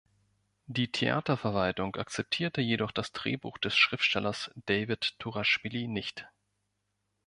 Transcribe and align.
Die 0.65 0.91
Theaterverwaltung 0.91 1.95
akzeptierte 1.95 2.59
jedoch 2.59 2.89
das 2.89 3.11
Drehbuch 3.11 3.59
des 3.59 3.75
Schriftstellers 3.75 4.49
David 4.65 5.19
Turaschwili 5.19 5.87
nicht. 5.87 6.27